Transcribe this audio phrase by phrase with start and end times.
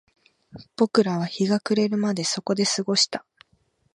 [0.77, 3.23] 僕らは日が暮れるまでそこで過ごした